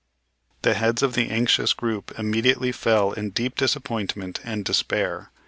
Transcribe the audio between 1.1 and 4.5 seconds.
the anxious group immediately fell in deep disappointment